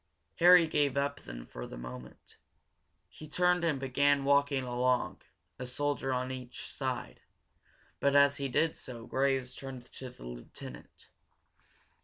[0.39, 2.37] Harry gave up, then, for the moment.
[3.07, 5.21] He turned and began walking along,
[5.59, 7.21] a soldier on each side.
[7.99, 11.09] But as he did so Graves turned to the lieutenant.